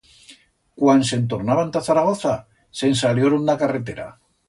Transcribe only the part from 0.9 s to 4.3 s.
se'n tornaban ta Zaragoza, se'n salioron d'a carretera.